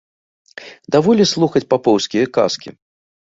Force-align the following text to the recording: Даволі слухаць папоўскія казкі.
Даволі 0.95 1.25
слухаць 1.33 1.63
папоўскія 1.73 2.31
казкі. 2.39 2.69